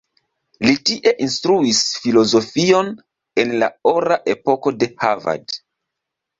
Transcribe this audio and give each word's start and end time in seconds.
Li 0.67 0.71
tie 0.89 1.11
instruis 1.25 1.81
filozofion 2.07 2.91
en 3.45 3.55
la 3.63 3.71
ora 3.95 4.21
epoko 4.37 4.77
de 4.83 4.93
Harvard. 5.07 5.59